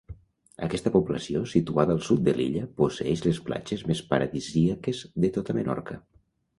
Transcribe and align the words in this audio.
Aquesta 0.67 0.91
població 0.95 1.41
situada 1.51 1.95
al 1.97 2.01
sud 2.09 2.25
de 2.29 2.35
l'illa 2.39 2.65
posseeix 2.81 3.23
les 3.29 3.43
platges 3.51 3.87
més 3.93 4.05
paradisíaques 4.15 5.07
de 5.27 5.35
tota 5.41 5.63
Menorca. 5.63 6.05